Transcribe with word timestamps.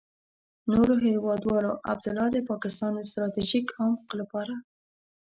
نو 0.71 0.81
هېوادوالو، 1.05 1.71
عبدالله 1.91 2.27
د 2.31 2.37
پاکستان 2.49 2.91
د 2.95 2.99
ستراتيژيک 3.09 3.65
عمق 3.79 4.07
لپاره. 4.19 4.53